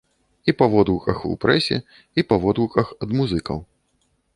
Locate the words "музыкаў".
3.23-3.67